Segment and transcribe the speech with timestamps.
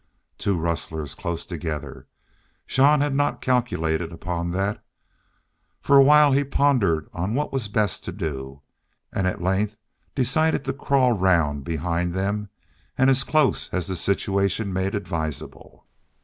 [0.39, 2.07] Two rustlers close together!
[2.65, 4.83] Jean had not calculated upon that.
[5.79, 8.63] For a little while he pondered on what was best to do,
[9.13, 9.77] and at length
[10.15, 12.49] decided to crawl round behind them,
[12.97, 15.85] and as close as the situation made advisable.